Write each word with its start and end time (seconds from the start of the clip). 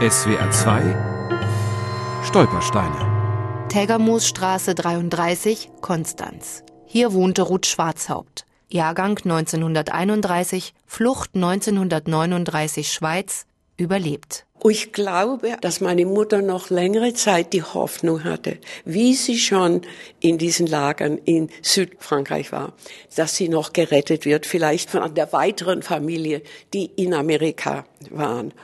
SWR 0.00 0.50
2 0.50 2.22
Stolpersteine 2.24 3.68
Tägermoosstraße 3.68 4.74
33, 4.74 5.68
Konstanz. 5.82 6.64
Hier 6.86 7.12
wohnte 7.12 7.42
Ruth 7.42 7.66
Schwarzhaupt. 7.66 8.46
Jahrgang 8.70 9.18
1931, 9.18 10.72
Flucht 10.86 11.32
1939 11.34 12.90
Schweiz, 12.90 13.44
überlebt. 13.76 14.46
Ich 14.64 14.92
glaube, 14.94 15.58
dass 15.60 15.82
meine 15.82 16.06
Mutter 16.06 16.40
noch 16.40 16.70
längere 16.70 17.12
Zeit 17.12 17.52
die 17.52 17.62
Hoffnung 17.62 18.24
hatte, 18.24 18.56
wie 18.86 19.12
sie 19.12 19.36
schon 19.36 19.82
in 20.18 20.38
diesen 20.38 20.66
Lagern 20.66 21.18
in 21.26 21.50
Südfrankreich 21.60 22.52
war, 22.52 22.72
dass 23.16 23.36
sie 23.36 23.50
noch 23.50 23.74
gerettet 23.74 24.24
wird, 24.24 24.46
vielleicht 24.46 24.88
von 24.88 25.14
der 25.14 25.30
weiteren 25.34 25.82
Familie, 25.82 26.40
die 26.72 26.86
in 26.86 27.12
Amerika 27.12 27.84
waren 28.08 28.54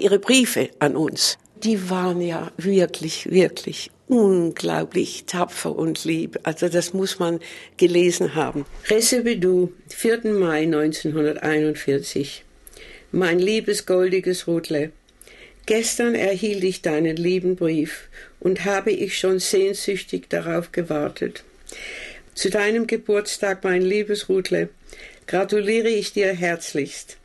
ihre 0.00 0.18
Briefe 0.18 0.70
an 0.78 0.96
uns, 0.96 1.38
die 1.62 1.90
waren 1.90 2.20
ja 2.20 2.50
wirklich, 2.56 3.30
wirklich 3.30 3.90
unglaublich 4.08 5.24
tapfer 5.26 5.74
und 5.74 6.04
lieb. 6.04 6.38
Also 6.44 6.68
das 6.68 6.92
muss 6.92 7.18
man 7.18 7.40
gelesen 7.76 8.34
haben. 8.34 8.64
Resebedu, 8.88 9.72
4. 9.88 10.32
Mai 10.32 10.62
1941. 10.62 12.44
Mein 13.12 13.38
liebes 13.38 13.86
goldiges 13.86 14.46
Rudle, 14.46 14.92
gestern 15.64 16.14
erhielt 16.14 16.64
ich 16.64 16.82
deinen 16.82 17.16
lieben 17.16 17.56
Brief 17.56 18.08
und 18.40 18.64
habe 18.64 18.92
ich 18.92 19.18
schon 19.18 19.38
sehnsüchtig 19.38 20.28
darauf 20.28 20.72
gewartet. 20.72 21.44
Zu 22.34 22.50
deinem 22.50 22.86
Geburtstag, 22.86 23.64
mein 23.64 23.82
liebes 23.82 24.28
Rudle, 24.28 24.68
gratuliere 25.26 25.88
ich 25.88 26.12
dir 26.12 26.32
herzlichst. 26.32 27.16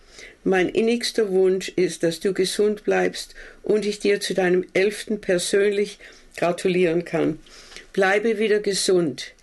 Mein 0.44 0.70
innigster 0.70 1.30
Wunsch 1.32 1.70
ist, 1.70 2.04
dass 2.04 2.20
du 2.20 2.34
gesund 2.34 2.84
bleibst 2.84 3.36
und 3.64 3.86
ich 3.86 4.00
dir 4.00 4.20
zu 4.20 4.34
deinem 4.34 4.66
elften 4.74 5.22
persönlich 5.22 6.00
gratulieren 6.38 7.06
kann. 7.06 7.40
Bleibe 7.94 8.40
wieder 8.40 8.60
gesund. 8.60 9.34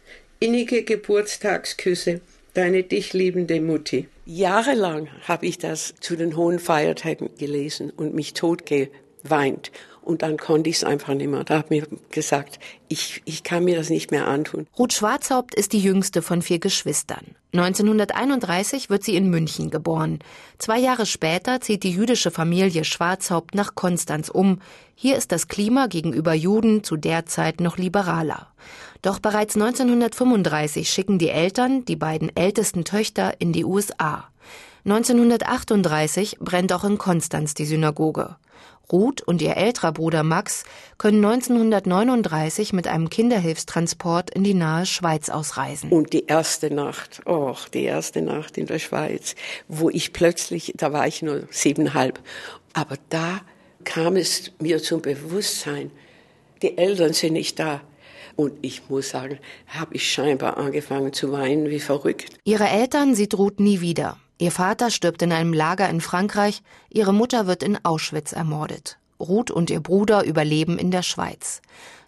Innige 0.41 0.83
Geburtstagsküsse, 0.83 2.21
deine 2.55 2.83
dich 2.83 3.13
liebende 3.13 3.61
Mutti. 3.61 4.09
Jahrelang 4.27 5.09
habe 5.23 5.47
ich 5.47 5.59
das 5.59 5.95
zu 6.01 6.17
den 6.17 6.37
hohen 6.37 6.59
Feiertagen 6.59 7.31
gelesen 7.39 7.91
und 7.91 8.15
mich 8.15 8.35
totgeweint. 8.35 9.71
Und 10.09 10.23
dann 10.23 10.39
konnte 10.39 10.71
ich 10.71 10.77
es 10.77 10.85
einfach 10.85 11.13
nicht 11.13 11.29
mehr. 11.29 11.45
Da 11.45 11.59
habe 11.59 11.67
mir 11.69 11.87
gesagt, 12.11 12.59
ich, 12.89 13.21
ich 13.27 13.43
kann 13.43 13.65
mir 13.65 13.77
das 13.77 13.91
nicht 13.91 14.11
mehr 14.11 14.27
antun. 14.27 14.67
Ruth 14.79 14.95
Schwarzhaupt 14.95 15.55
ist 15.55 15.75
die 15.75 15.81
jüngste 15.81 16.23
von 16.23 16.41
vier 16.41 16.59
Geschwistern. 16.59 17.35
1931 17.53 18.89
wird 18.89 19.05
sie 19.05 19.17
in 19.17 19.29
München 19.29 19.69
geboren. 19.69 20.21
Zwei 20.57 20.79
Jahre 20.79 21.05
später 21.05 21.61
zieht 21.61 21.83
die 21.83 21.91
jüdische 21.91 22.31
Familie 22.31 22.85
Schwarzhaupt 22.85 23.55
nach 23.55 23.75
Konstanz 23.75 24.31
um. 24.31 24.63
Hier 24.95 25.15
ist 25.15 25.31
das 25.31 25.47
Klima 25.47 25.89
gegenüber 25.89 26.33
Juden 26.33 26.83
zu 26.83 26.97
der 26.97 27.27
Zeit 27.27 27.61
noch 27.61 27.77
liberaler. 27.77 28.47
Doch 29.03 29.19
bereits 29.19 29.57
1935 29.57 30.89
schicken 30.89 31.19
die 31.19 31.29
Eltern 31.29 31.85
die 31.85 31.97
beiden 31.97 32.35
ältesten 32.35 32.85
Töchter 32.85 33.35
in 33.41 33.53
die 33.53 33.67
USA. 33.67 34.31
1938 34.91 36.39
brennt 36.41 36.73
auch 36.73 36.83
in 36.83 36.97
Konstanz 36.97 37.53
die 37.53 37.67
Synagoge. 37.67 38.37
Ruth 38.91 39.21
und 39.21 39.43
ihr 39.43 39.59
älterer 39.59 39.93
Bruder 39.93 40.23
Max 40.23 40.65
können 40.97 41.23
1939 41.23 42.73
mit 42.73 42.87
einem 42.87 43.11
Kinderhilfstransport 43.11 44.31
in 44.31 44.45
die 44.45 44.55
nahe 44.55 44.87
Schweiz 44.87 45.29
ausreisen. 45.29 45.91
Und 45.91 46.15
die 46.15 46.25
erste 46.25 46.73
Nacht, 46.73 47.21
oh, 47.27 47.55
die 47.75 47.85
erste 47.85 48.23
Nacht 48.23 48.57
in 48.57 48.65
der 48.65 48.79
Schweiz, 48.79 49.35
wo 49.69 49.91
ich 49.91 50.15
plötzlich, 50.15 50.73
da 50.75 50.91
war 50.91 51.07
ich 51.07 51.21
nur 51.21 51.43
siebeneinhalb, 51.51 52.19
aber 52.73 52.97
da 53.11 53.43
kam 53.85 54.17
es 54.17 54.53
mir 54.59 54.83
zum 54.83 55.03
Bewusstsein, 55.03 55.91
die 56.63 56.79
Eltern 56.79 57.13
sind 57.13 57.35
nicht 57.35 57.59
da. 57.59 57.83
Und 58.37 58.55
ich 58.63 58.89
muss 58.89 59.11
sagen, 59.11 59.39
habe 59.67 59.97
ich 59.97 60.11
scheinbar 60.11 60.57
angefangen 60.57 61.13
zu 61.13 61.31
weinen 61.31 61.69
wie 61.69 61.81
verrückt. 61.81 62.39
Ihre 62.45 62.69
Eltern 62.69 63.15
sieht 63.15 63.35
Ruth 63.37 63.61
nie 63.61 63.83
wieder. 63.83 64.17
Ihr 64.39 64.53
Vater 64.53 64.91
stirbt 64.91 65.23
in 65.23 65.33
einem 65.33 65.53
Lager 65.53 65.89
in 65.89 66.01
Frankreich, 66.01 66.63
ihre 66.91 67.13
Mutter 67.13 67.49
wird 67.49 67.65
in 67.65 67.85
Auschwitz 67.85 68.33
ermordet. 68.33 68.99
Ruth 69.19 69.51
und 69.51 69.69
ihr 69.69 69.81
Bruder 69.81 70.25
überleben 70.25 70.79
in 70.79 70.93
der 70.93 71.03
Schweiz. 71.03 71.61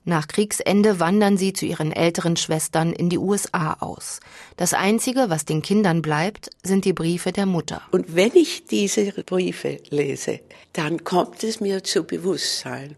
Nach 0.04 0.28
Kriegsende 0.28 1.00
wandern 1.00 1.36
sie 1.36 1.52
zu 1.52 1.66
ihren 1.66 1.92
älteren 1.92 2.36
Schwestern 2.36 2.92
in 2.92 3.10
die 3.10 3.18
USA 3.18 3.76
aus. 3.80 4.20
Das 4.56 4.74
Einzige, 4.74 5.28
was 5.28 5.44
den 5.44 5.60
Kindern 5.60 6.02
bleibt, 6.02 6.50
sind 6.62 6.84
die 6.84 6.92
Briefe 6.92 7.32
der 7.32 7.46
Mutter. 7.46 7.82
Und 7.90 8.14
wenn 8.14 8.34
ich 8.34 8.64
diese 8.64 9.12
Briefe 9.12 9.78
lese, 9.90 10.40
dann 10.72 11.04
kommt 11.04 11.42
es 11.42 11.60
mir 11.60 11.82
zu 11.82 12.04
Bewusstsein. 12.04 12.96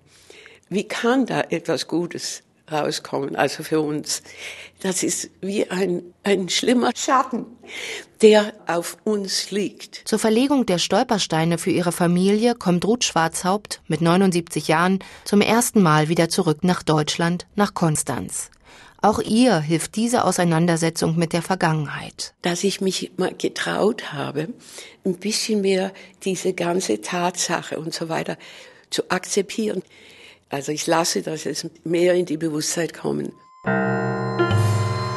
Wie 0.69 0.84
kann 0.84 1.26
da 1.26 1.41
etwas 1.41 1.88
Gutes 1.88 2.43
rauskommen, 2.71 3.37
also 3.37 3.62
für 3.62 3.81
uns. 3.81 4.23
Das 4.81 5.03
ist 5.03 5.31
wie 5.41 5.71
ein, 5.71 6.03
ein 6.25 6.49
schlimmer 6.49 6.91
Schatten, 6.95 7.47
der 8.21 8.53
auf 8.67 8.97
uns 9.05 9.50
liegt. 9.50 10.03
Zur 10.05 10.19
Verlegung 10.19 10.67
der 10.67 10.78
Stolpersteine 10.78 11.59
für 11.59 11.71
ihre 11.71 11.93
Familie 11.93 12.55
kommt 12.55 12.84
Ruth 12.84 13.05
Schwarzhaupt 13.05 13.81
mit 13.87 14.00
79 14.00 14.69
Jahren 14.69 14.99
zum 15.25 15.41
ersten 15.41 15.83
Mal 15.83 16.09
wieder 16.09 16.28
zurück 16.28 16.65
nach 16.65 16.83
Deutschland, 16.83 17.47
nach 17.55 17.75
Konstanz. 17.75 18.50
Auch 19.05 19.19
ihr 19.19 19.59
hilft 19.59 19.97
diese 19.97 20.25
Auseinandersetzung 20.25 21.17
mit 21.17 21.33
der 21.33 21.43
Vergangenheit. 21.43 22.34
Dass 22.43 22.62
ich 22.62 22.81
mich 22.81 23.11
mal 23.17 23.34
getraut 23.34 24.12
habe, 24.12 24.49
ein 25.05 25.17
bisschen 25.17 25.61
mehr 25.62 25.93
diese 26.23 26.53
ganze 26.53 27.00
Tatsache 27.00 27.81
und 27.81 27.93
so 27.93 28.09
weiter 28.09 28.39
zu 28.91 29.11
akzeptieren. 29.11 29.83
Also 30.52 30.70
ich 30.70 30.86
lasse 30.86 31.22
das 31.22 31.44
jetzt 31.44 31.86
mehr 31.86 32.12
in 32.14 32.26
die 32.26 32.36
Bewusstheit 32.36 32.92
kommen. 32.92 33.32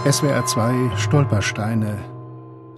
SWR 0.10 0.46
2 0.46 0.96
Stolpersteine. 0.98 1.98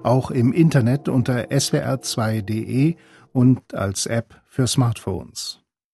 Auch 0.02 0.32
im 0.32 0.54
Internet 0.54 1.08
unter 1.08 1.52
swr2.de 1.52 2.96
und 3.32 3.76
als 3.76 4.08
App 4.08 4.42
für 4.48 4.66
Smartphones. 4.66 5.67